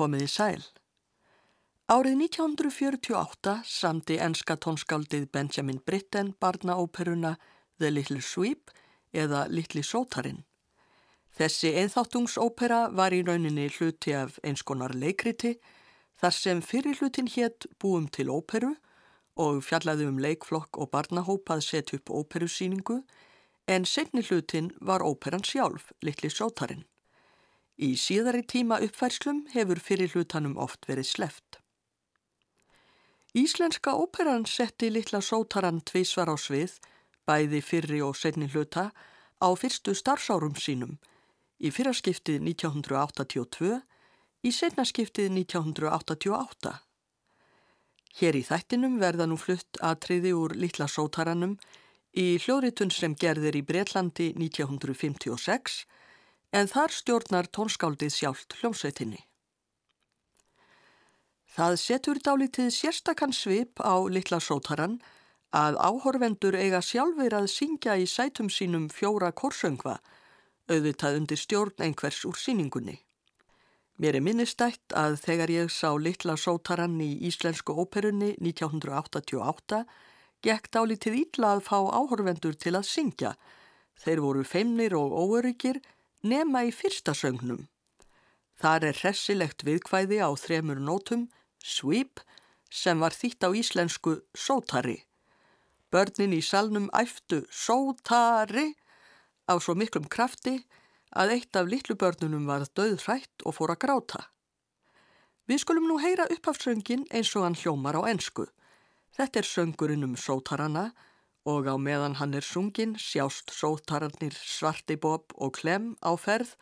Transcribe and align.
Komiði 0.00 0.30
sæl. 0.32 0.62
Árið 1.92 2.22
1948 2.24 3.52
samdi 3.68 4.14
enska 4.24 4.54
tónskáldið 4.56 5.26
Benjamin 5.28 5.80
Britten 5.84 6.30
barnaóperuna 6.40 7.34
The 7.76 7.90
Little 7.90 8.22
Sweep 8.24 8.72
eða 9.12 9.42
Littli 9.52 9.82
Sótarinn. 9.84 10.46
Þessi 11.36 11.74
einþáttungsópera 11.82 12.78
var 12.96 13.12
í 13.12 13.20
rauninni 13.26 13.66
hluti 13.74 14.14
af 14.16 14.38
einskonar 14.40 14.94
leikriti 14.96 15.58
þar 16.22 16.36
sem 16.38 16.62
fyrir 16.64 16.96
hlutin 16.96 17.28
hétt 17.34 17.66
búum 17.76 18.08
til 18.08 18.32
óperu 18.32 18.72
og 19.36 19.60
fjallaði 19.66 20.08
um 20.08 20.22
leikflokk 20.22 20.80
og 20.80 20.94
barnahópað 20.94 21.66
set 21.66 21.92
upp 21.98 22.08
óperusýningu 22.08 23.02
en 23.68 23.84
setni 23.84 24.24
hlutin 24.24 24.72
var 24.80 25.04
óperan 25.04 25.44
sjálf, 25.44 25.92
Littli 26.00 26.32
Sótarinn. 26.32 26.86
Í 27.80 27.94
síðari 27.96 28.42
tíma 28.44 28.76
uppfærslum 28.84 29.46
hefur 29.54 29.78
fyrir 29.80 30.12
hlutanum 30.12 30.58
oft 30.60 30.84
verið 30.84 31.06
sleft. 31.08 31.60
Íslenska 33.32 33.94
óperan 33.96 34.44
setti 34.44 34.90
Littla 34.90 35.22
Sótarann 35.24 35.80
tvísvar 35.88 36.28
á 36.28 36.36
svið, 36.36 36.74
bæði 37.24 37.60
fyrri 37.64 38.00
og 38.04 38.18
setni 38.20 38.50
hluta, 38.52 38.90
á 39.40 39.48
fyrstu 39.56 39.94
starfsárum 39.96 40.58
sínum, 40.60 40.98
í 41.56 41.72
fyrraskiptið 41.72 42.42
1982, 42.50 43.78
í 44.44 44.50
setnaskiptið 44.52 45.30
1988. 45.38 46.74
Hér 48.20 48.36
í 48.36 48.42
þættinum 48.44 48.98
verða 49.00 49.24
nú 49.30 49.38
flutt 49.40 49.80
atriði 49.80 50.34
úr 50.36 50.52
Littla 50.52 50.90
Sótarannum 50.90 51.56
í 52.12 52.34
hljóðritun 52.42 52.92
sem 52.92 53.16
gerðir 53.16 53.56
í 53.56 53.64
Breitlandi 53.64 54.34
1956 54.36 55.86
en 56.52 56.70
þar 56.70 56.94
stjórnar 56.94 57.48
tónskáldið 57.54 58.14
sjálft 58.14 58.56
hljómsveitinni. 58.60 59.20
Það 61.50 61.76
setur 61.82 62.18
dálítið 62.22 62.70
sérstakann 62.74 63.34
svip 63.34 63.82
á 63.82 63.98
Littla 64.06 64.38
Sótarann 64.38 65.00
að 65.50 65.78
áhorvendur 65.82 66.54
eiga 66.54 66.78
sjálfur 66.78 67.34
að 67.34 67.50
syngja 67.50 67.96
í 67.98 68.06
sætum 68.06 68.50
sínum 68.54 68.86
fjóra 68.88 69.32
korsöngva, 69.34 69.98
auðvitað 70.70 71.16
undir 71.18 71.40
stjórn 71.40 71.82
einhvers 71.82 72.22
úr 72.28 72.38
síningunni. 72.38 73.00
Mér 74.00 74.16
er 74.16 74.24
minnistætt 74.24 74.94
að 74.96 75.18
þegar 75.20 75.50
ég 75.52 75.72
sá 75.74 75.90
Littla 75.98 76.38
Sótarann 76.38 77.00
í 77.02 77.10
Íslensku 77.28 77.74
óperunni 77.74 78.30
1988 78.38 79.82
gekk 80.46 80.70
dálítið 80.72 81.18
ítla 81.24 81.56
að 81.56 81.66
fá 81.66 81.78
áhorvendur 81.98 82.54
til 82.56 82.78
að 82.78 82.86
syngja. 82.88 83.34
Þeir 84.00 84.22
voru 84.24 84.44
feimnir 84.46 84.94
og 84.96 85.12
óöryggir 85.12 85.82
nema 86.22 86.64
í 86.68 86.72
fyrsta 86.74 87.14
söngnum. 87.16 87.68
Þar 88.60 88.90
er 88.90 88.98
hressilegt 89.00 89.64
viðkvæði 89.64 90.20
á 90.20 90.28
þremur 90.36 90.80
nótum, 90.84 91.28
sweep, 91.64 92.20
sem 92.70 93.00
var 93.00 93.16
þýtt 93.16 93.46
á 93.46 93.50
íslensku 93.56 94.20
sótari. 94.36 95.00
Börnin 95.90 96.36
í 96.36 96.42
salnum 96.44 96.90
æftu 96.94 97.42
sótari 97.50 98.76
á 99.50 99.58
svo 99.58 99.74
miklum 99.74 100.06
krafti 100.06 100.60
að 101.10 101.34
eitt 101.34 101.56
af 101.58 101.66
litlu 101.66 101.96
börnunum 101.98 102.46
var 102.46 102.68
döð 102.78 103.00
hrætt 103.06 103.42
og 103.42 103.56
fór 103.56 103.74
að 103.74 103.82
gráta. 103.86 104.20
Við 105.50 105.64
skulum 105.64 105.88
nú 105.90 105.96
heyra 105.98 106.28
upphafsöngin 106.30 107.08
eins 107.10 107.32
og 107.34 107.42
hann 107.42 107.58
hljómar 107.58 107.98
á 107.98 108.06
ensku. 108.06 108.46
Þetta 109.16 109.40
er 109.40 109.48
söngurinn 109.48 110.06
um 110.06 110.14
sótarana 110.14 110.92
og 111.50 111.66
á 111.66 111.74
meðan 111.80 112.18
hann 112.20 112.36
er 112.38 112.46
sungin 112.46 112.94
sjást 113.00 113.50
sótararnir 113.54 114.36
Svarti 114.38 114.96
Bob 115.04 115.34
og 115.34 115.56
Klem 115.58 115.92
á 116.04 116.14
ferð 116.14 116.54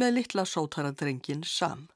með 0.00 0.16
litla 0.18 0.44
sótaradrengin 0.48 1.44
Sam. 1.48 1.88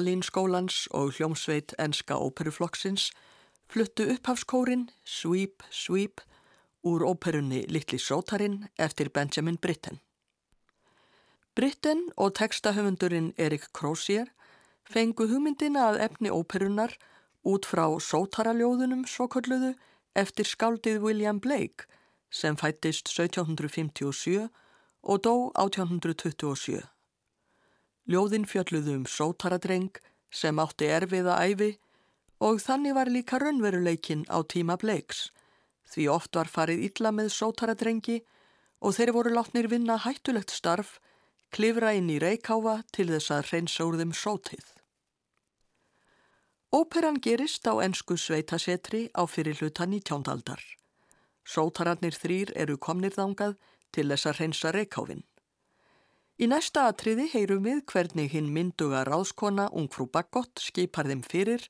Kór 0.00 0.06
Alínskólans 0.06 0.88
og 0.96 1.12
hljómsveit 1.12 1.74
enska 1.78 2.16
óperuflokksins 2.16 3.10
fluttu 3.68 4.06
upphafskórin 4.08 4.88
Sweep 5.04 5.62
Sweep 5.70 6.20
úr 6.82 7.04
óperunni 7.04 7.66
Littli 7.68 7.98
Sótarinn 7.98 8.68
eftir 8.78 9.10
Benjamin 9.10 9.58
Britten. 9.60 10.00
Britten 11.54 12.08
og 12.16 12.32
textahöfundurinn 12.38 13.34
Erik 13.36 13.66
Crozier 13.76 14.32
fengu 14.88 15.26
hugmyndina 15.28 15.90
að 15.90 16.00
efni 16.06 16.32
óperunnar 16.32 16.96
út 17.44 17.68
frá 17.68 17.84
sótaraljóðunum 18.00 19.04
svokölluðu 19.04 19.74
eftir 20.14 20.48
skáldið 20.48 21.02
William 21.04 21.40
Blake 21.40 21.84
sem 22.30 22.56
fættist 22.56 23.12
1757 23.12 24.48
og 25.02 25.20
dó 25.20 25.52
1827. 25.60 26.80
Ljóðin 28.10 28.46
fjölluðu 28.50 28.96
um 29.00 29.04
sótaradreng 29.06 30.00
sem 30.34 30.58
átti 30.58 30.88
erfiða 30.90 31.36
æfi 31.46 31.74
og 32.42 32.58
þannig 32.62 32.96
var 32.96 33.10
líka 33.12 33.38
raunveruleikin 33.38 34.26
á 34.26 34.42
tíma 34.42 34.74
bleiks 34.80 35.28
því 35.90 36.06
oft 36.10 36.36
var 36.38 36.50
farið 36.50 36.84
illa 36.88 37.12
með 37.14 37.32
sótaradrengi 37.34 38.18
og 38.80 38.96
þeir 38.96 39.12
voru 39.16 39.32
látnir 39.34 39.68
vinna 39.70 39.98
hættulegt 40.00 40.52
starf, 40.54 40.98
klifra 41.50 41.92
inn 41.98 42.10
í 42.10 42.20
reikáfa 42.22 42.80
til 42.94 43.10
þess 43.10 43.34
að 43.34 43.48
reynsa 43.52 43.86
úr 43.88 43.98
þeim 44.00 44.14
sótið. 44.16 44.66
Óperan 46.70 47.18
gerist 47.18 47.66
á 47.66 47.74
ensku 47.82 48.14
sveitasetri 48.14 49.08
á 49.10 49.26
fyrir 49.26 49.58
hluta 49.58 49.86
19. 49.86 50.30
aldar. 50.30 50.62
Sótararnir 51.42 52.14
þrýr 52.14 52.54
eru 52.54 52.78
komnir 52.78 53.16
þangað 53.16 53.56
til 53.90 54.06
þess 54.12 54.30
að 54.30 54.38
reynsa 54.38 54.70
reikáfinn. 54.76 55.24
Í 56.40 56.46
næsta 56.48 56.86
atriði 56.88 57.26
heyrum 57.34 57.66
við 57.66 57.82
hvernig 57.92 58.30
hinn 58.32 58.46
mynduga 58.54 59.02
ráðskona 59.04 59.66
ungfrú 59.76 60.06
Baggott 60.08 60.62
skipar 60.64 61.10
þeim 61.10 61.20
fyrir 61.20 61.66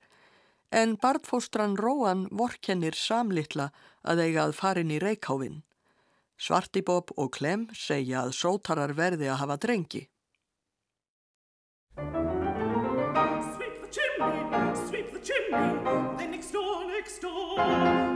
en 0.70 0.92
barnfóstran 1.02 1.74
Róan 1.74 2.28
vorkennir 2.30 2.94
samlitla 2.94 3.72
að 4.06 4.22
eiga 4.28 4.44
að 4.44 4.54
farin 4.60 4.92
í 4.94 5.00
reikháfinn. 5.02 5.64
Svartibob 6.38 7.10
og 7.18 7.32
Klem 7.34 7.66
segja 7.74 8.22
að 8.22 8.36
sótarar 8.38 8.94
verði 8.94 9.26
að 9.32 9.40
hafa 9.42 9.58
drengi. 9.66 10.04
Sweep 13.50 13.74
the 13.82 13.90
chimney, 13.90 14.46
sweep 14.86 15.10
the 15.10 15.18
chimney, 15.18 15.74
then 16.16 16.30
next 16.30 16.54
door, 16.54 16.86
next 16.86 17.20
door. 17.26 18.09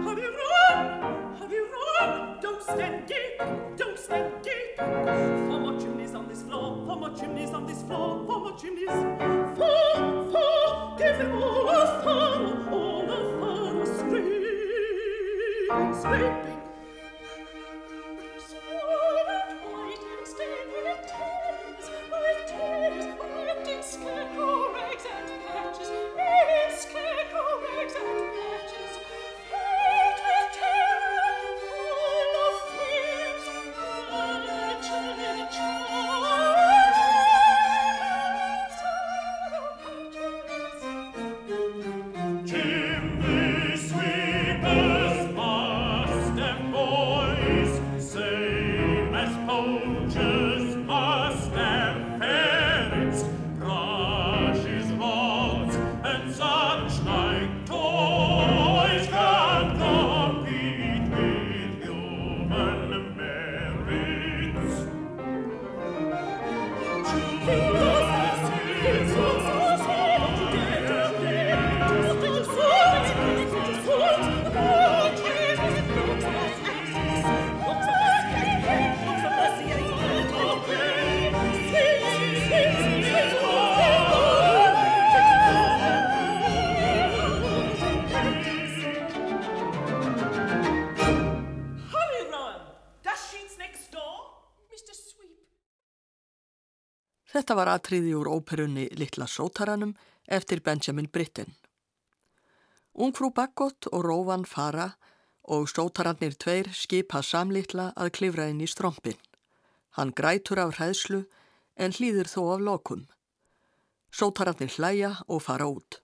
stand 2.65 3.07
deep, 3.07 3.39
don't 3.77 3.99
stand 3.99 4.33
deep. 4.43 4.77
Four 4.77 5.61
more 5.61 5.79
chimneys 5.79 6.15
on 6.15 6.29
this 6.29 6.43
floor, 6.43 6.83
four 6.87 6.97
more 6.97 7.11
chimneys 7.17 7.51
on 7.51 7.67
this 7.67 7.83
floor, 7.83 8.25
four 8.27 8.41
more 8.41 8.57
chimneys. 8.57 8.89
Four, 9.59 10.33
four, 10.33 10.97
give 10.99 11.19
them 11.19 11.43
all 11.43 11.69
a 11.69 12.03
fun, 12.03 12.69
all 12.73 13.11
a 13.11 13.19
fun 13.41 13.87
scream, 13.97 15.95
screaming. 16.01 16.61
Scarecrow 23.85 24.75
eggs 24.75 25.05
and 25.15 25.29
patches, 25.47 25.89
scarecrow 26.81 27.53
eggs 27.79 27.95
and 27.95 28.33
patches. 28.35 28.74
Þetta 97.45 97.59
var 97.59 97.69
atriði 97.75 98.15
úr 98.17 98.29
óperunni 98.33 98.87
Littla 98.97 99.27
sótaranum 99.29 99.91
eftir 100.33 100.63
Benjamin 100.65 101.11
Britten. 101.13 101.51
Ungfrú 102.97 103.29
Baggott 103.37 103.85
og 103.91 104.07
Róvan 104.07 104.47
fara 104.49 104.87
og 105.53 105.67
sótarannir 105.69 106.39
tveir 106.41 106.71
skipa 106.73 107.21
samlittla 107.21 107.91
að 108.01 108.15
klifra 108.17 108.47
inn 108.49 108.63
í 108.65 108.71
strompin. 108.73 109.21
Hann 109.99 110.15
grætur 110.17 110.63
af 110.63 110.79
hræðslu 110.79 111.21
en 111.77 111.93
hlýður 111.93 112.33
þó 112.33 112.41
af 112.55 112.65
lokum. 112.71 113.05
Sótarannir 114.09 114.73
hlæja 114.79 115.13
og 115.29 115.45
fara 115.45 115.69
út. 115.69 116.01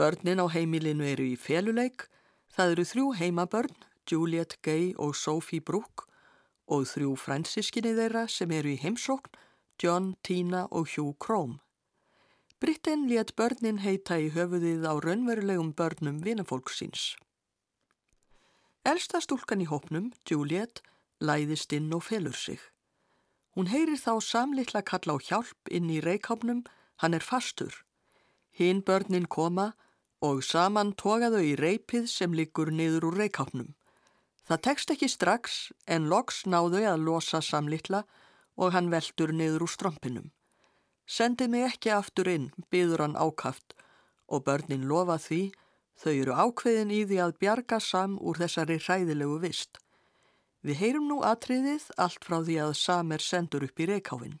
Börnin 0.00 0.40
á 0.40 0.48
heimilinu 0.56 1.04
eru 1.04 1.28
í 1.34 1.36
feluleik. 1.36 2.08
Það 2.48 2.78
eru 2.78 2.90
þrjú 2.94 3.12
heimabörn, 3.20 3.76
Juliet 4.08 4.56
Gay 4.64 4.94
og 4.96 5.12
Sophie 5.12 5.60
Brooke 5.60 6.08
og 6.64 6.88
þrjú 6.88 7.12
fransiskinni 7.20 7.92
þeirra 7.92 8.24
sem 8.24 8.48
eru 8.56 8.72
í 8.72 8.80
heimsókn 8.80 9.36
John, 9.78 10.16
Tina 10.22 10.66
og 10.70 10.88
Hugh 10.94 11.14
Crome. 11.18 11.58
Britten 12.60 13.08
let 13.10 13.34
börnin 13.36 13.80
heita 13.82 14.18
í 14.22 14.28
höfuðið 14.30 14.84
á 14.86 14.94
raunverulegum 15.02 15.72
börnum 15.74 16.20
vinafólksins. 16.22 17.16
Elsta 18.86 19.20
stúlkan 19.22 19.62
í 19.62 19.66
hópnum, 19.66 20.12
Juliet, 20.26 20.82
læðist 21.18 21.72
inn 21.74 21.92
og 21.94 22.04
felur 22.06 22.34
sig. 22.38 22.60
Hún 23.54 23.68
heyrir 23.68 23.98
þá 23.98 24.22
samlittla 24.22 24.82
kalla 24.82 25.14
á 25.14 25.18
hjálp 25.18 25.70
inn 25.70 25.90
í 25.90 26.00
reikápnum, 26.02 26.64
hann 27.02 27.14
er 27.14 27.22
fastur. 27.26 27.74
Hinn 28.50 28.82
börnin 28.82 29.26
koma 29.26 29.72
og 30.22 30.44
saman 30.46 30.94
toga 30.94 31.32
þau 31.34 31.42
í 31.42 31.54
reipið 31.58 32.06
sem 32.08 32.34
liggur 32.34 32.70
niður 32.70 33.10
úr 33.10 33.18
reikápnum. 33.24 33.74
Það 34.46 34.62
tekst 34.66 34.94
ekki 34.94 35.08
strax 35.10 35.60
en 35.86 36.08
loks 36.10 36.44
náðu 36.46 36.82
að 36.86 37.04
losa 37.06 37.42
samlittla 37.42 38.02
og 38.56 38.72
hann 38.74 38.90
veldur 38.92 39.32
niður 39.32 39.66
úr 39.66 39.72
strompinum. 39.72 40.30
Sendi 41.06 41.48
mig 41.48 41.66
ekki 41.66 41.92
aftur 41.92 42.28
inn, 42.30 42.50
byður 42.70 43.06
hann 43.06 43.18
ákaft 43.18 43.74
og 44.32 44.44
börnin 44.46 44.86
lofa 44.88 45.18
því 45.20 45.42
þau 46.02 46.12
eru 46.12 46.36
ákveðin 46.36 46.94
í 46.94 47.02
því 47.08 47.18
að 47.24 47.36
bjarga 47.42 47.80
Sam 47.82 48.18
úr 48.20 48.40
þessari 48.40 48.78
hræðilegu 48.80 49.40
vist. 49.42 49.80
Við 50.62 50.78
heyrum 50.78 51.08
nú 51.10 51.20
atriðið 51.26 51.90
allt 51.98 52.24
frá 52.24 52.38
því 52.40 52.56
að 52.64 52.72
Sam 52.78 53.12
er 53.12 53.24
sendur 53.26 53.66
upp 53.66 53.82
í 53.82 53.90
reikáfinn. 53.90 54.38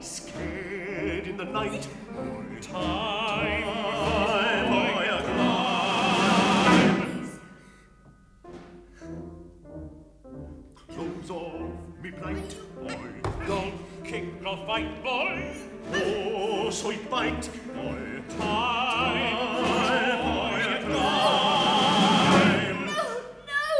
Scared 0.00 1.26
in 1.26 1.36
the 1.38 1.44
night, 1.44 1.88
time. 2.60 3.33
weit, 12.24 12.56
boy. 12.80 12.98
Long 13.48 13.72
king 14.04 14.38
not 14.42 14.66
weit, 14.66 15.02
boy. 15.02 15.56
Oh, 15.92 16.70
so 16.70 16.90
it 16.90 17.10
weit, 17.10 17.50
boy. 17.74 18.22
Time, 18.38 19.36
boy, 19.56 20.14
boy, 20.24 20.62
time. 20.94 21.68
Oh, 22.88 23.20
no! 23.50 23.70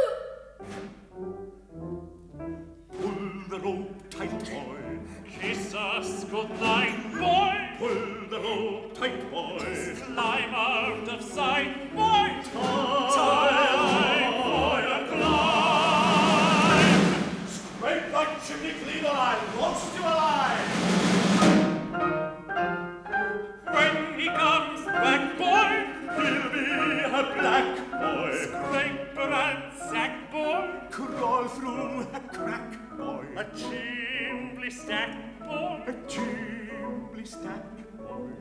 Pull 2.99 3.19
the 3.49 3.59
rope 3.59 4.09
tight, 4.09 4.39
boy. 4.51 4.99
Kiss 5.39 5.73
us 5.73 6.23
goodnight, 6.25 7.13
boy. 7.13 7.55
Pull 7.79 8.29
the 8.29 8.39
rope 8.39 8.93
tight, 8.93 9.31
boy. 9.31 9.57
Just 9.59 10.03
climb 10.03 10.53
out 10.53 11.09
of 11.09 11.21
sight, 11.23 11.95
boy. 11.95 12.43
Time. 12.53 12.84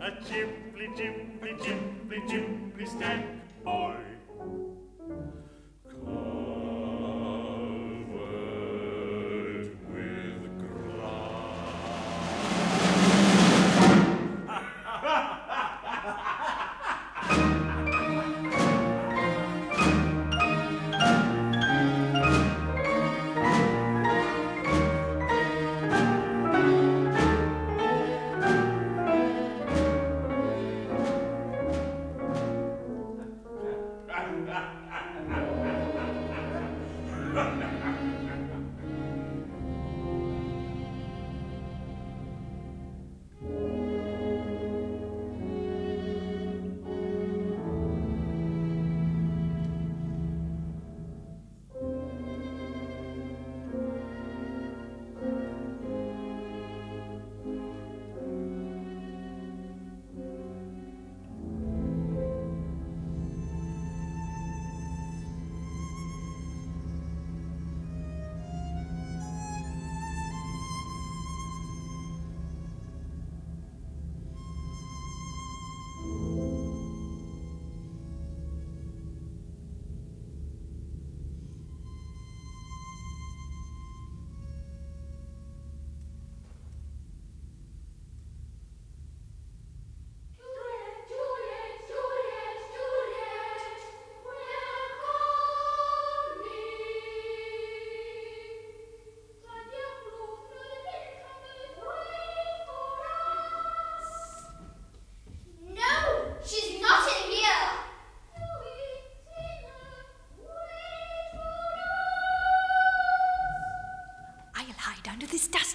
A 0.05 0.11
jimply, 0.21 0.87
jimply, 0.99 1.53
jimply, 1.65 2.19
jimply 2.29 2.87
stack 2.87 3.25
boy. 3.65 3.97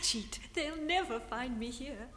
cheat. 0.09 0.39
They'll 0.55 0.75
never 0.75 1.19
find 1.19 1.59
me 1.59 1.69
here. 1.69 2.07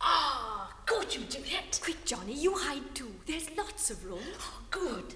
Ah, 0.00 0.72
oh, 0.88 1.02
you 1.10 1.22
Juliet. 1.28 1.80
Quick, 1.82 2.04
Johnny, 2.04 2.34
you 2.34 2.54
hide 2.56 2.94
too. 2.94 3.12
There's 3.26 3.56
lots 3.56 3.90
of 3.90 4.04
room. 4.04 4.20
Oh, 4.38 4.60
good. 4.70 5.14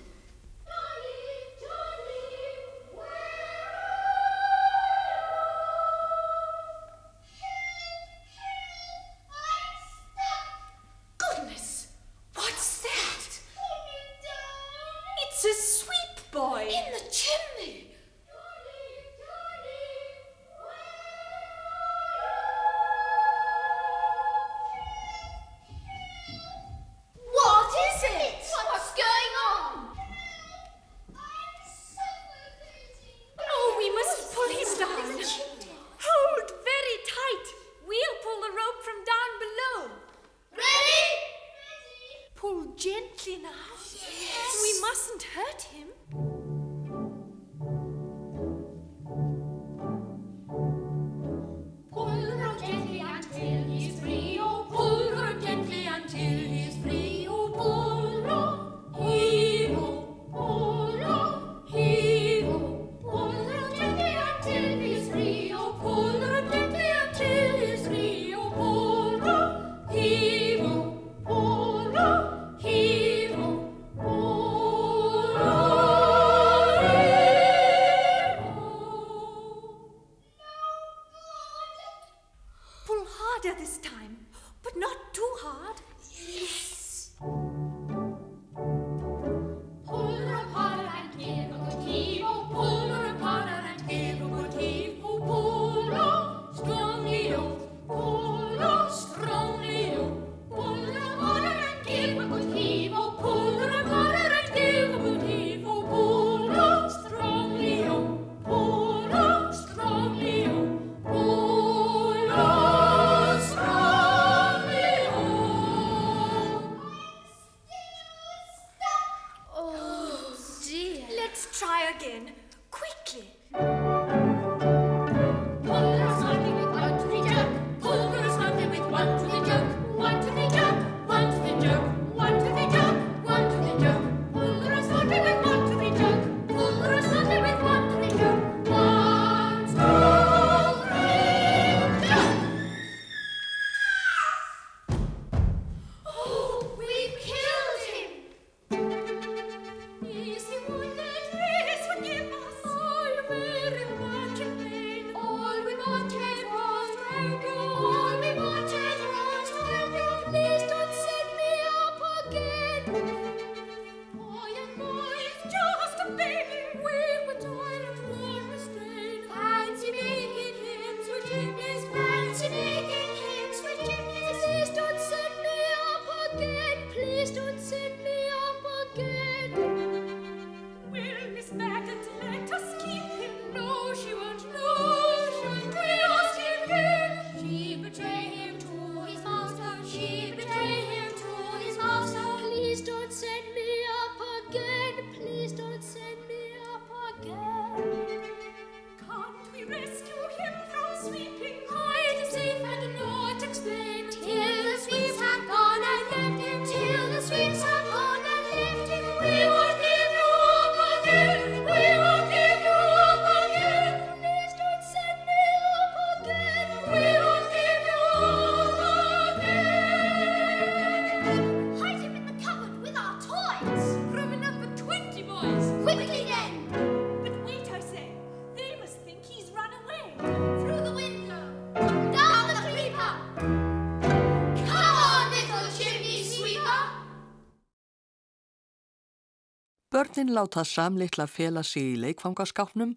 Börnin 239.99 240.29
látað 240.31 240.69
samleikla 240.71 241.25
fela 241.27 241.65
sig 241.67 241.83
í 241.83 241.95
leikfangaskápnum 241.99 242.93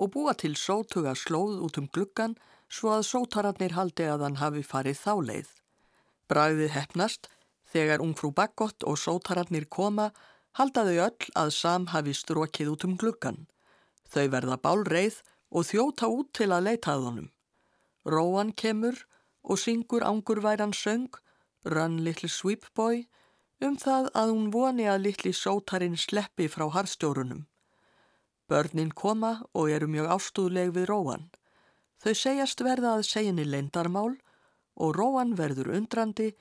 og 0.00 0.08
búa 0.14 0.32
til 0.40 0.54
sótuga 0.56 1.12
slóð 1.12 1.58
út 1.66 1.76
um 1.76 1.88
gluggan 1.92 2.32
svo 2.72 2.94
að 2.94 3.02
sótararnir 3.08 3.74
haldi 3.76 4.06
að 4.08 4.24
hann 4.24 4.38
hafi 4.40 4.62
farið 4.64 4.96
þáleið. 5.02 5.50
Bræðið 6.32 6.72
hefnast, 6.72 7.28
þegar 7.68 8.00
ungfrú 8.06 8.30
Baggott 8.38 8.86
og 8.88 8.96
sótararnir 8.96 9.66
koma, 9.68 10.06
haldaðu 10.56 10.96
öll 11.10 11.28
að 11.42 11.52
Sam 11.58 11.90
hafi 11.92 12.16
strokið 12.16 12.72
út 12.72 12.88
um 12.88 12.96
gluggan. 12.96 13.42
Þau 14.08 14.24
verða 14.32 14.56
bálreið 14.56 15.20
og 15.52 15.68
þjóta 15.68 16.08
út 16.08 16.32
til 16.40 16.48
að 16.56 16.70
leitað 16.70 17.04
honum. 17.10 17.30
Róan 18.08 18.56
kemur 18.56 19.04
og 19.44 19.60
syngur 19.60 20.08
ángurværan 20.08 20.72
söng, 20.72 21.20
Run 21.68 22.00
Little 22.00 22.32
Sweep 22.32 22.64
Boy, 22.72 23.04
um 23.64 23.76
það 23.80 24.10
að 24.14 24.32
hún 24.32 24.48
voni 24.54 24.86
að 24.90 25.04
litli 25.06 25.32
sótarinn 25.32 25.96
sleppi 25.96 26.48
frá 26.52 26.66
harstjórunum. 26.74 27.46
Börnin 28.48 28.92
koma 28.94 29.42
og 29.54 29.70
eru 29.70 29.88
mjög 29.90 30.12
ástúðleg 30.16 30.72
við 30.76 30.88
róan. 30.90 31.28
Þau 32.02 32.14
segjast 32.14 32.62
verða 32.62 32.96
að 32.96 33.08
seginni 33.08 33.46
leindarmál 33.46 34.18
og 34.76 34.94
róan 34.94 35.34
verður 35.38 35.72
undrandi 35.78 36.34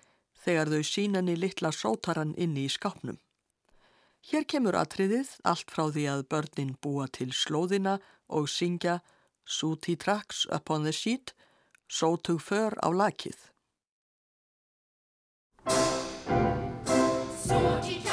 þegar 0.44 0.70
þau 0.74 0.84
sínenni 0.84 1.36
litla 1.40 1.72
sótarann 1.72 2.36
inni 2.38 2.68
í 2.68 2.74
skapnum. 2.74 3.18
Hér 4.26 4.46
kemur 4.50 4.78
atriðið 4.78 5.36
allt 5.46 5.72
frá 5.72 5.88
því 5.94 6.06
að 6.12 6.28
börnin 6.30 6.78
búa 6.82 7.08
til 7.08 7.32
slóðina 7.34 8.00
og 8.28 8.50
syngja 8.50 9.00
Sooty 9.46 9.96
tracks 9.96 10.48
upon 10.50 10.84
the 10.84 10.92
sheet, 10.92 11.34
sótug 11.88 12.42
för 12.42 12.74
á 12.82 12.90
lakið. 12.90 13.38
sorted 17.56 18.05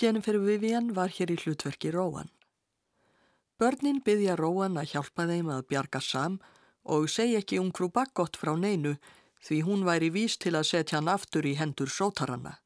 Jennifer 0.00 0.36
Vivian 0.36 0.90
var 0.92 1.08
hér 1.08 1.30
í 1.32 1.38
hlutverki 1.40 1.88
Róan. 1.88 2.28
Börnin 3.56 4.02
byggja 4.04 4.34
Róan 4.36 4.76
að 4.76 4.90
hjálpa 4.90 5.24
þeim 5.30 5.48
að 5.54 5.62
bjarga 5.70 6.02
Sam 6.04 6.36
og 6.84 7.06
segja 7.08 7.40
ekki 7.40 7.56
ungfrú 7.62 7.88
bakkott 7.94 8.36
frá 8.36 8.52
neinu 8.60 8.98
því 9.46 9.62
hún 9.64 9.86
væri 9.88 10.10
vís 10.12 10.36
til 10.36 10.52
að 10.52 10.68
setja 10.68 10.98
hann 10.98 11.08
aftur 11.08 11.48
í 11.48 11.54
hendur 11.56 11.88
sótaranna. 11.88 12.58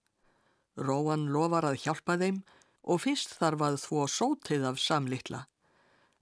Róan 0.74 1.28
lofar 1.30 1.68
að 1.70 1.78
hjálpa 1.84 2.18
þeim 2.18 2.42
og 2.82 3.04
fyrst 3.06 3.38
þarf 3.38 3.62
að 3.68 3.80
þvó 3.84 4.02
sótið 4.10 4.66
af 4.66 4.82
samlittla. 4.82 5.46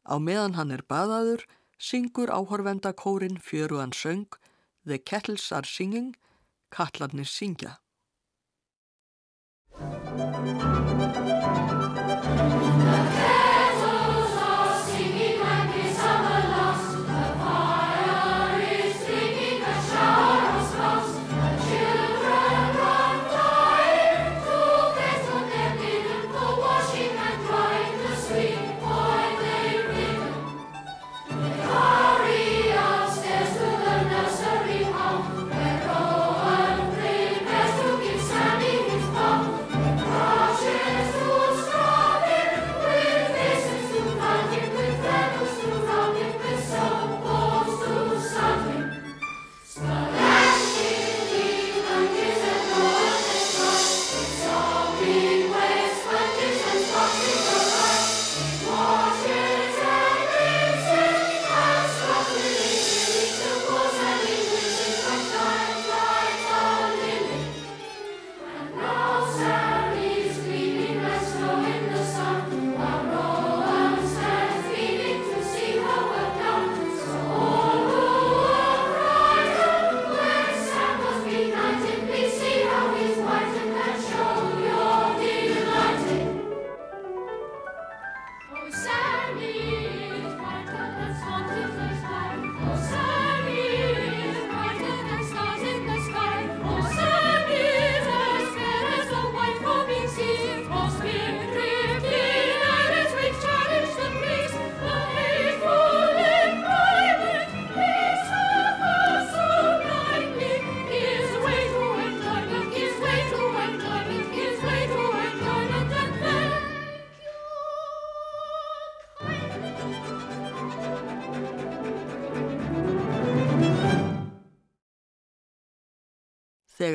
Á 0.04 0.14
meðan 0.20 0.60
hann 0.60 0.76
er 0.76 0.84
baðaður, 0.84 1.46
syngur 1.80 2.28
áhorvenda 2.28 2.92
kórin 2.92 3.40
fjöruan 3.40 3.96
söng 3.96 4.28
The 4.84 4.98
Kettles 4.98 5.52
are 5.52 5.64
singing, 5.64 6.16
Kallarnir 6.68 7.24
syngja. 7.24 7.78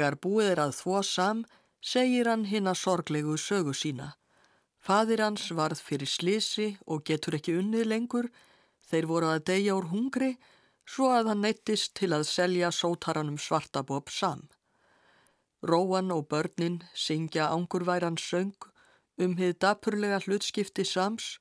Þegar 0.03 0.17
búið 0.19 0.47
er 0.51 0.59
að 0.59 0.71
þvó 0.75 0.97
sam, 1.07 1.41
segir 1.79 2.27
hann 2.27 2.41
hinn 2.49 2.65
að 2.67 2.75
sorglegu 2.81 3.37
sögu 3.39 3.71
sína. 3.71 4.07
Fadir 4.83 5.23
hans 5.23 5.45
varð 5.55 5.79
fyrir 5.79 6.11
slisi 6.11 6.65
og 6.91 7.05
getur 7.07 7.37
ekki 7.37 7.55
unnið 7.61 7.87
lengur, 7.87 8.27
þeir 8.83 9.07
voru 9.07 9.29
að 9.31 9.45
deyja 9.47 9.77
úr 9.79 9.87
hungri, 9.93 10.33
svo 10.83 11.07
að 11.15 11.31
hann 11.31 11.43
neittist 11.47 11.95
til 11.95 12.11
að 12.11 12.27
selja 12.27 12.73
sótaranum 12.75 13.39
svartabob 13.39 14.11
sam. 14.11 14.43
Róan 15.63 16.11
og 16.11 16.27
börnin 16.27 16.81
syngja 16.91 17.47
ángurværan 17.55 18.19
söng 18.19 18.71
um 19.23 19.39
hið 19.39 19.55
dapurlega 19.63 20.19
hlutskipti 20.27 20.83
sams 20.83 21.37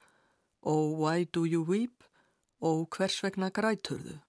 og 0.62 1.00
Why 1.02 1.26
do 1.26 1.42
you 1.42 1.66
weep 1.66 2.06
og 2.60 2.86
hvers 2.94 3.24
vegna 3.26 3.50
græturðu. 3.50 4.20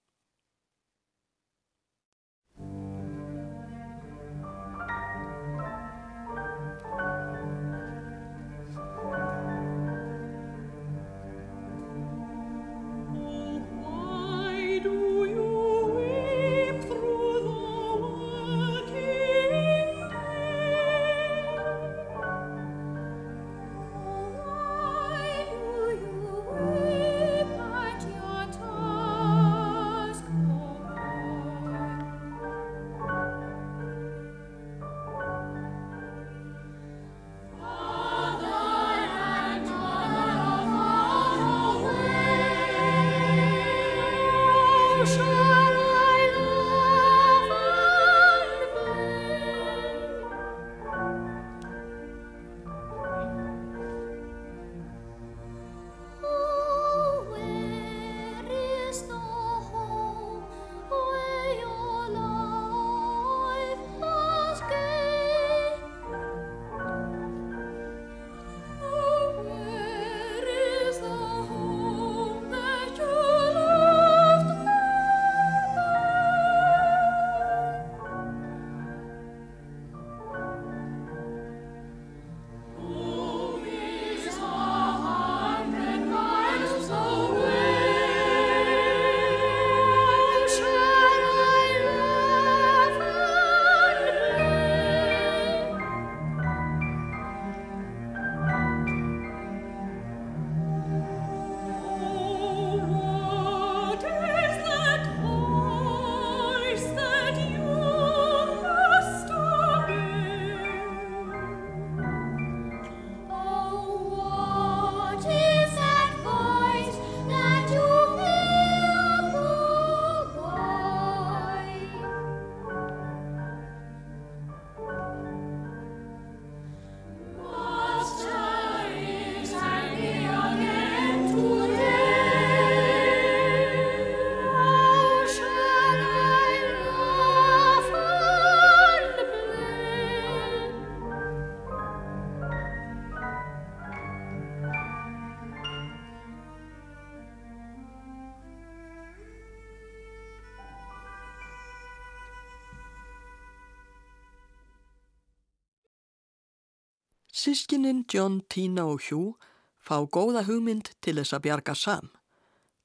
Sískinin 157.54 158.04
John, 158.12 158.40
Tina 158.50 158.82
og 158.82 159.04
Hugh 159.06 159.36
fá 159.78 160.00
góða 160.10 160.40
hugmynd 160.42 160.88
til 161.04 161.20
þess 161.20 161.36
að 161.36 161.42
bjarga 161.44 161.74
Sam. 161.78 162.08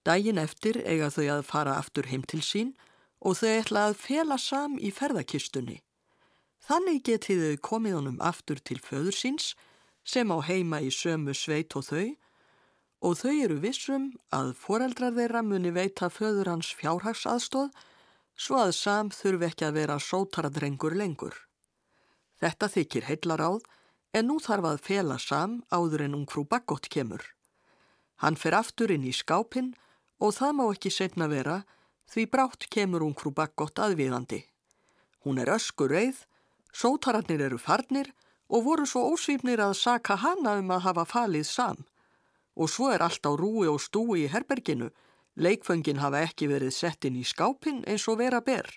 Dægin 0.06 0.38
eftir 0.38 0.78
eiga 0.86 1.08
þau 1.10 1.26
að 1.34 1.48
fara 1.48 1.78
aftur 1.82 2.06
heim 2.06 2.22
til 2.22 2.44
sín 2.46 2.76
og 3.18 3.40
þau 3.40 3.50
ætla 3.50 3.86
að 3.90 3.96
fela 3.98 4.38
Sam 4.38 4.76
í 4.78 4.92
ferðakistunni. 4.94 5.80
Þannig 6.62 7.00
getið 7.08 7.42
þau 7.46 7.64
komið 7.70 7.96
honum 7.98 8.20
aftur 8.22 8.62
til 8.62 8.78
föður 8.78 9.18
síns 9.18 9.56
sem 10.06 10.30
á 10.30 10.38
heima 10.38 10.84
í 10.86 10.94
sömu 10.94 11.34
sveit 11.34 11.74
og 11.74 11.88
þau 11.90 12.06
og 13.10 13.18
þau 13.24 13.34
eru 13.34 13.58
vissum 13.66 14.08
að 14.30 14.54
foreldrar 14.54 15.18
þeirra 15.18 15.42
muni 15.50 15.74
veita 15.74 16.12
föður 16.14 16.54
hans 16.54 16.70
fjárhagsaðstóð 16.78 17.74
svo 18.38 18.62
að 18.68 18.78
Sam 18.84 19.10
þurfi 19.10 19.50
ekki 19.50 19.66
að 19.72 19.82
vera 19.82 19.98
sótaradrengur 19.98 20.94
lengur. 20.94 21.34
Þetta 22.38 22.70
þykir 22.78 23.10
heillar 23.10 23.48
áð 23.50 23.62
en 24.14 24.30
nú 24.30 24.40
þarf 24.42 24.66
að 24.72 24.82
fela 24.86 25.18
Sam 25.22 25.60
áður 25.70 26.06
en 26.08 26.16
ungfrú 26.22 26.46
Baggott 26.50 26.90
kemur. 26.90 27.22
Hann 28.24 28.36
fer 28.36 28.58
aftur 28.58 28.92
inn 28.92 29.06
í 29.08 29.14
skápinn 29.16 29.74
og 30.20 30.34
það 30.36 30.56
má 30.58 30.66
ekki 30.74 30.92
setna 30.92 31.30
vera 31.32 31.62
því 32.12 32.26
brátt 32.34 32.66
kemur 32.74 33.06
ungfrú 33.06 33.32
Baggott 33.36 33.80
aðviðandi. 33.80 34.42
Hún 35.24 35.40
er 35.40 35.52
öskur 35.54 35.94
reið, 35.94 36.26
sótararnir 36.74 37.44
eru 37.46 37.60
farnir 37.62 38.12
og 38.50 38.66
voru 38.66 38.88
svo 38.90 39.06
ósvífnir 39.14 39.62
að 39.62 39.78
saka 39.78 40.18
hana 40.18 40.58
um 40.58 40.74
að 40.74 40.86
hafa 40.88 41.06
falið 41.06 41.46
Sam. 41.48 41.86
Og 42.58 42.70
svo 42.72 42.90
er 42.92 43.06
allt 43.06 43.24
á 43.30 43.32
rúi 43.38 43.70
og 43.70 43.80
stúi 43.80 44.26
í 44.26 44.32
herberginu, 44.34 44.90
leikföngin 45.38 46.02
hafa 46.02 46.26
ekki 46.26 46.50
verið 46.50 46.74
sett 46.76 47.06
inn 47.06 47.20
í 47.20 47.24
skápinn 47.24 47.86
eins 47.88 48.08
og 48.10 48.20
vera 48.20 48.42
ber. 48.42 48.68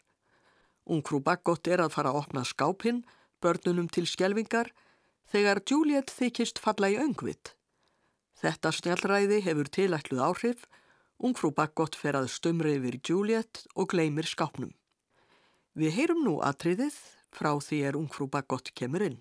Ungfrú 0.86 1.22
Baggott 1.24 1.66
er 1.66 1.80
að 1.80 1.94
fara 1.96 2.12
að 2.12 2.20
opna 2.20 2.44
skápinn, 2.44 3.02
börnunum 3.42 3.88
til 3.88 4.06
skjelvingar, 4.06 4.70
þegar 5.30 5.62
Juliet 5.68 6.10
þykist 6.10 6.60
falla 6.62 6.90
í 6.92 6.98
öngvit. 7.00 7.54
Þetta 8.42 8.72
snjallræði 8.74 9.40
hefur 9.46 9.70
tilætluð 9.70 10.22
áhrif, 10.26 10.64
ungfrú 11.22 11.52
Baggott 11.54 11.96
fer 11.98 12.18
að 12.18 12.30
stumra 12.34 12.72
yfir 12.74 12.98
Juliet 12.98 13.62
og 13.76 13.92
gleymir 13.94 14.26
skápnum. 14.26 14.72
Við 15.78 15.94
heyrum 15.96 16.24
nú 16.26 16.38
atriðið 16.44 16.96
frá 17.32 17.54
því 17.62 17.78
er 17.88 17.96
ungfrú 17.96 18.26
Baggott 18.28 18.74
kemur 18.74 19.06
inn. 19.06 19.20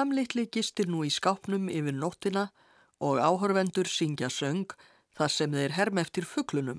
Samlittli 0.00 0.46
gistir 0.48 0.86
nú 0.88 1.02
í 1.04 1.10
skápnum 1.12 1.66
yfir 1.68 1.92
nóttina 1.92 2.46
og 3.04 3.18
áhörvendur 3.20 3.88
syngja 3.90 4.30
söng 4.32 4.70
þar 5.18 5.32
sem 5.34 5.52
þeir 5.52 5.74
herm 5.76 6.00
eftir 6.00 6.24
fugglunum, 6.24 6.78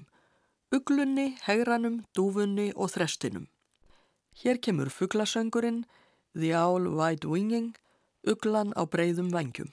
uglunni, 0.74 1.28
hegranum, 1.45 1.99
dúfunni 2.17 2.72
og 2.74 2.89
þrestinum. 2.95 3.45
Hér 4.41 4.57
kemur 4.57 4.89
fugglasöngurinn, 4.89 5.84
The 6.34 6.55
Owl 6.63 6.89
Wide 6.97 7.30
Winging, 7.30 7.76
uglan 8.26 8.74
á 8.74 8.89
breyðum 8.89 9.30
vengjum. 9.36 9.69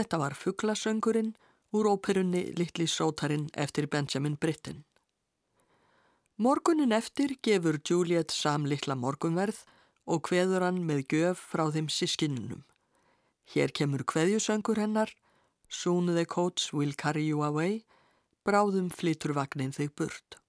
Þetta 0.00 0.16
var 0.16 0.32
fugglasöngurinn 0.32 1.34
úr 1.76 1.86
óperunni 1.90 2.54
Littli 2.56 2.86
sótarinn 2.88 3.50
eftir 3.52 3.84
Benjamin 3.92 4.38
Britten. 4.40 4.78
Morgunin 6.40 6.94
eftir 6.96 7.34
gefur 7.44 7.76
Juliet 7.84 8.32
Sam 8.32 8.64
litla 8.64 8.96
morgunverð 8.96 9.58
og 10.08 10.22
kveður 10.30 10.64
hann 10.64 10.80
með 10.88 11.02
gjöf 11.12 11.44
frá 11.52 11.66
þeim 11.74 11.92
sískinnunum. 11.92 12.64
Hér 13.52 13.76
kemur 13.76 14.06
kveðjusöngur 14.08 14.80
hennar, 14.80 15.12
Soon 15.68 16.08
the 16.16 16.24
coach 16.24 16.72
will 16.72 16.96
carry 16.96 17.26
you 17.28 17.44
away, 17.44 17.84
bráðum 18.40 18.88
flytur 18.88 19.36
vagnin 19.36 19.76
þig 19.76 19.92
burt. 20.00 20.39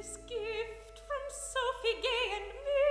This 0.00 0.16
gift 0.26 0.96
from 1.08 1.24
Sophie 1.28 1.98
Gay 2.04 2.24
and 2.36 2.50
me 2.66 2.84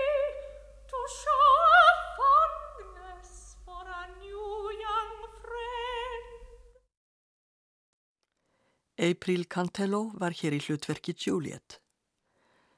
to 0.91 0.97
show 1.21 1.45
our 1.77 1.93
fondness 2.17 3.55
for 3.65 3.83
a 4.01 4.03
new 4.23 4.49
young 4.85 5.13
friend. 5.41 6.25
April 9.09 9.45
Cantello 9.55 10.01
var 10.21 10.35
hér 10.39 10.53
í 10.53 10.59
hlutverki 10.65 11.15
Juliet. 11.23 11.79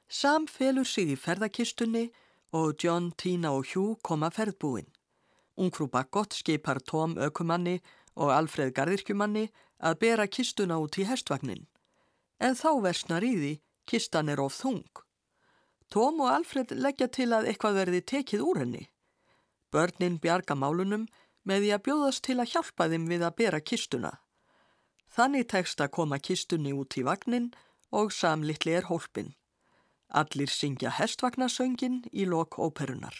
Sam 0.08 0.46
felur 0.48 0.88
sig 0.88 1.12
í 1.12 1.16
ferðakistunni 1.24 2.06
og 2.56 2.80
John, 2.80 3.10
Tina 3.20 3.52
og 3.52 3.68
Hugh 3.74 3.98
koma 4.00 4.30
ferðbúinn. 4.32 4.88
Ungfrú 5.60 5.90
Baggott 5.92 6.38
skipar 6.38 6.80
Tom 6.80 7.18
ökumanni 7.20 7.82
og 8.16 8.32
Alfred 8.32 8.72
gardirkjumanni 8.72 9.50
að 9.84 9.98
bera 10.06 10.26
kistuna 10.26 10.80
út 10.80 10.96
í 10.96 11.04
hestvagnin. 11.04 11.66
En 12.40 12.56
þá 12.56 12.70
versnar 12.88 13.28
í 13.28 13.34
því, 13.36 13.52
kistan 13.86 14.28
er 14.28 14.40
of 14.40 14.54
þung. 14.56 14.84
Tom 15.92 16.20
og 16.24 16.30
Alfred 16.32 16.72
leggja 16.72 17.08
til 17.12 17.32
að 17.36 17.50
eitthvað 17.50 17.78
verði 17.80 18.00
tekið 18.12 18.44
úr 18.44 18.62
henni. 18.62 18.86
Börnin 19.72 20.18
bjarga 20.20 20.56
málunum 20.56 21.08
með 21.48 21.64
því 21.64 21.72
að 21.74 21.84
bjóðast 21.88 22.24
til 22.24 22.38
að 22.40 22.52
hjálpa 22.54 22.88
þeim 22.92 23.08
við 23.10 23.26
að 23.26 23.36
bera 23.40 23.60
kistuna. 23.60 24.12
Þannig 25.12 25.48
tekst 25.52 25.80
að 25.84 25.92
koma 25.98 26.18
kistunni 26.18 26.72
út 26.72 26.96
í 26.96 27.04
vagnin 27.04 27.50
og 27.92 28.12
samlittli 28.16 28.72
er 28.78 28.88
hólpin. 28.88 29.34
Allir 30.08 30.48
syngja 30.48 30.92
hestvagnasöngin 30.96 32.02
í 32.12 32.24
lok 32.28 32.58
óperunar. 32.60 33.16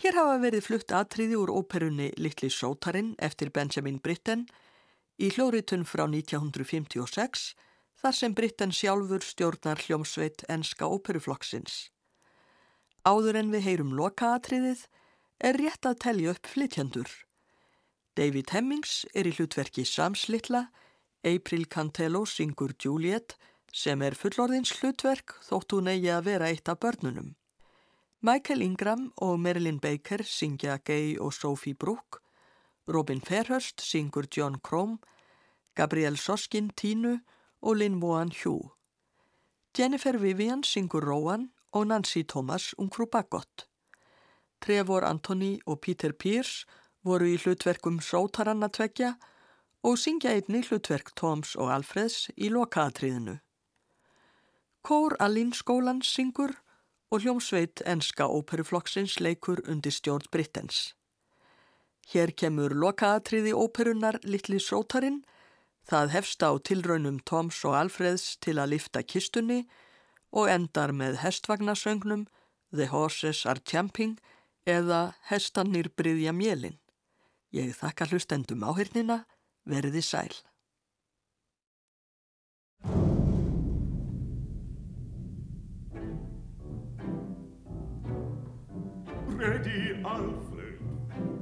Hér 0.00 0.16
hafa 0.16 0.38
verið 0.40 0.66
flutt 0.66 0.92
atriði 0.96 1.36
úr 1.36 1.50
óperunni 1.52 2.12
Littli 2.16 2.48
sótarinn 2.50 3.16
eftir 3.18 3.50
Benjamin 3.50 3.98
Britten 4.00 4.46
í 5.18 5.28
hljóritun 5.34 5.82
frá 5.84 6.06
1956 6.06 7.50
þar 8.00 8.16
sem 8.16 8.34
Britten 8.34 8.72
sjálfur 8.72 9.24
stjórnar 9.24 9.82
hljómsveit 9.84 10.44
enska 10.48 10.88
óperuflokksins. 10.88 11.90
Áður 13.04 13.40
en 13.40 13.52
við 13.52 13.66
heyrum 13.66 13.92
lokaatriðið 13.96 14.86
er 15.40 15.58
rétt 15.60 15.88
að 15.88 16.00
telja 16.04 16.34
upp 16.34 16.48
flytjandur. 16.52 17.10
David 18.16 18.52
Hemmings 18.52 19.04
er 19.14 19.28
í 19.28 19.32
hlutverki 19.36 19.86
Sams 19.88 20.26
litla, 20.28 20.66
April 21.24 21.66
Cantello 21.68 22.24
syngur 22.28 22.74
Juliet 22.80 23.36
sem 23.72 24.00
er 24.02 24.16
fullorðins 24.18 24.72
hlutverk 24.80 25.36
þótt 25.46 25.76
hún 25.76 25.92
eigi 25.92 26.10
að 26.12 26.26
vera 26.32 26.48
eitt 26.50 26.68
af 26.68 26.80
börnunum. 26.82 27.34
Michael 28.20 28.64
Ingram 28.64 29.06
og 29.24 29.38
Marilyn 29.40 29.78
Baker 29.80 30.24
syngja 30.26 30.78
Gay 30.84 31.16
og 31.16 31.32
Sophie 31.32 31.74
Brooke, 31.74 32.20
Robin 32.88 33.20
Fairhurst 33.20 33.80
syngur 33.80 34.26
John 34.28 34.58
Crome, 34.60 34.98
Gabrielle 35.74 36.18
Soskin 36.18 36.68
Tínu 36.76 37.20
og 37.62 37.76
Lynn 37.76 37.98
Mohan 38.00 38.32
Hugh. 38.42 38.70
Jennifer 39.78 40.18
Vivian 40.18 40.62
syngur 40.62 41.04
Rowan 41.06 41.50
og 41.72 41.86
Nancy 41.86 42.22
Thomas 42.28 42.74
ungfrú 42.78 43.06
Baggott. 43.06 43.66
Trevor 44.60 45.04
Anthony 45.04 45.58
og 45.66 45.80
Peter 45.80 46.12
Pierce 46.12 46.66
voru 47.02 47.24
í 47.30 47.36
hlutverkum 47.40 48.00
sótaranna 48.04 48.68
tveggja 48.68 49.14
og 49.82 49.96
syngja 49.98 50.34
einni 50.36 50.60
hlutverk 50.66 51.14
Toms 51.16 51.54
og 51.56 51.70
Alfreds 51.72 52.28
í 52.36 52.50
lokaatriðinu. 52.52 53.38
Kór 54.84 55.16
Allín 55.20 55.52
skólan 55.56 56.02
syngur 56.04 56.52
og 57.10 57.24
hljómsveit 57.24 57.82
enska 57.86 58.28
óperuflokksins 58.28 59.18
leikur 59.20 59.60
undir 59.68 59.92
stjórn 59.92 60.28
Brittens. 60.32 60.94
Hér 62.10 62.32
kemur 62.36 62.74
lokaatriði 62.74 63.52
óperunar 63.54 64.18
Littli 64.24 64.58
sótarinn, 64.60 65.22
það 65.90 66.12
hefst 66.14 66.44
á 66.46 66.50
tilraunum 66.62 67.18
Toms 67.26 67.58
og 67.66 67.74
Alfreds 67.74 68.36
til 68.44 68.58
að 68.62 68.76
lifta 68.76 69.02
kistunni 69.02 69.64
og 70.30 70.50
endar 70.52 70.92
með 70.94 71.18
hestvagnasöngnum 71.24 72.28
The 72.70 72.86
Horses 72.92 73.42
Are 73.50 73.62
Champing 73.66 74.18
eða 74.68 75.16
Hestannir 75.30 75.90
bryðja 75.98 76.34
mjölin. 76.36 76.78
Ég 77.50 77.74
þakka 77.74 78.06
hlustendum 78.12 78.62
áhyrnina, 78.62 79.24
verði 79.66 80.04
sæl. 80.06 80.30
Ready, 89.40 90.02
Alfred. 90.04 90.78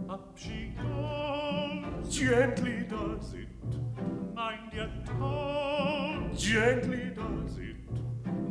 Up 0.08 0.38
she 0.38 0.72
goes. 0.78 2.16
Gently 2.16 2.77
home. 5.18 6.30
Gently 6.36 7.10
does 7.14 7.58
it, 7.58 7.76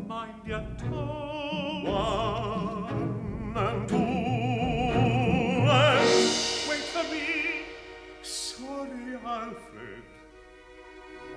mind 0.07 0.41
your 0.45 0.63
tone. 0.77 1.83
One 1.83 3.53
and 3.55 3.87
two 3.89 3.95
and 3.95 6.07
wait 6.69 6.83
for 6.93 7.03
me. 7.11 7.25
Sorry, 8.21 9.15
Alfred. 9.25 10.03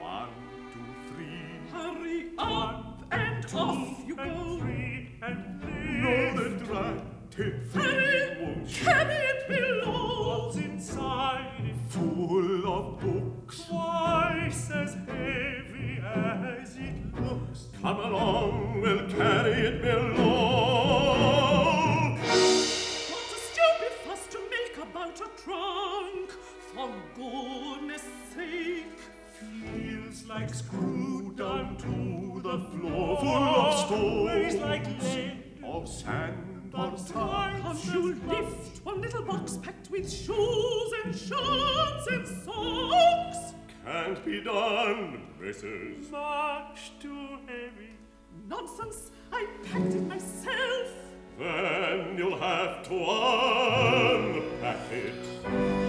One, 0.01 0.28
two, 0.72 1.14
three. 1.14 1.49
Hurry 1.72 2.20
up 2.39 2.51
one, 2.51 2.85
and 3.12 3.49
two, 3.49 3.59
off 3.59 4.03
you 4.07 4.16
and 4.18 4.35
go. 4.35 4.59
Three 4.59 5.09
and 5.22 5.37
lift. 5.62 6.03
No, 6.03 6.14
the 6.43 6.49
dratted 6.64 7.55
thing 7.70 8.43
won't 8.43 8.68
carry 8.68 9.14
it 9.14 9.49
below. 9.49 10.45
What's 10.47 10.57
inside? 10.57 11.47
Full 11.89 12.66
of 12.72 12.85
books. 13.01 13.59
What 13.68 13.89
Come 17.83 17.99
along, 17.99 18.81
we'll 18.83 19.09
carry 19.09 19.53
it 19.53 19.81
below. 19.83 21.16
What 23.11 23.26
a 23.33 23.39
stupid 23.49 23.93
fuss 24.05 24.26
to 24.28 24.39
make 24.51 24.76
about 24.83 25.18
a 25.20 25.28
trunk! 25.43 26.31
For 26.74 26.91
goodness 27.16 28.05
sake! 28.35 28.85
Feels 29.74 30.26
like 30.26 30.53
screwed 30.53 31.37
down 31.39 31.76
to 31.78 32.41
the 32.43 32.59
floor, 32.70 33.16
full 33.18 33.28
of 33.28 33.78
stone, 33.87 34.26
Weighs 34.26 34.57
like 34.57 34.87
lead. 35.03 35.37
of 35.64 35.89
sand 35.89 36.72
or 36.74 36.91
Can't 36.91 37.09
times. 37.09 37.87
you 37.95 38.14
lift 38.26 38.85
one 38.85 39.01
little 39.01 39.22
box 39.22 39.57
packed 39.62 39.91
with 39.91 40.11
shoes 40.12 40.93
and 41.05 41.14
shirts 41.16 42.07
and 42.11 42.26
socks? 42.45 43.55
Can't 43.87 44.24
be 44.24 44.41
done, 44.43 44.69
and 45.14 45.40
Mrs. 45.40 46.11
Much 46.11 46.92
too 47.00 47.38
heavy. 47.46 47.90
Nonsense! 48.48 49.11
I 49.32 49.46
packed 49.64 49.94
it 49.94 50.06
myself. 50.06 50.88
Then 51.38 52.16
you'll 52.18 52.38
have 52.38 52.82
to 52.88 52.94
unpack 52.94 54.92
it. 54.92 55.14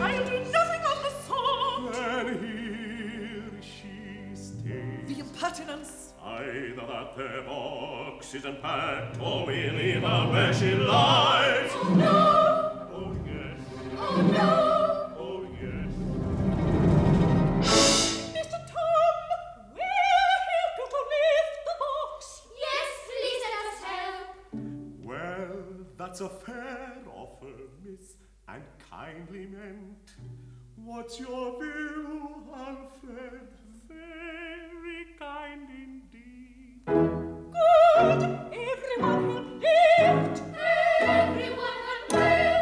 I'll 0.02 0.26
do 0.26 0.40
nothing 0.52 0.82
of 0.82 1.04
the 1.04 1.12
sort. 1.28 1.94
Then 1.94 2.28
here 2.44 3.62
she 3.62 4.36
stays. 4.36 5.08
The 5.08 5.20
impertinence! 5.20 6.14
Either 6.24 6.86
that 6.88 7.16
the 7.18 7.44
box 7.46 8.34
isn't 8.36 8.62
packed, 8.62 9.20
or 9.20 9.46
we 9.48 9.70
leave 9.70 10.02
her 10.02 10.32
where 10.32 10.54
she 10.54 10.76
lies. 10.76 11.72
Oh, 11.74 11.94
no! 11.98 12.88
Oh, 12.94 13.16
yes. 13.26 13.60
Oh, 13.98 14.22
no! 14.32 15.11
Well, 26.12 26.20
that's 26.20 26.34
a 26.34 26.46
fair 26.46 26.94
offer, 27.16 27.46
miss, 27.86 28.16
and 28.50 28.64
kindly 28.90 29.46
meant. 29.48 30.12
What's 30.76 31.22
your 31.22 31.58
view, 31.58 32.44
Alfred? 32.54 33.48
Very 33.88 35.06
kind 35.18 35.70
indeed. 35.70 36.86
Good! 36.86 38.24
Everyone 38.52 39.32
help 39.32 39.62
lift! 39.62 40.44
Everyone 41.00 41.80
will 41.88 42.20
lift. 42.20 42.61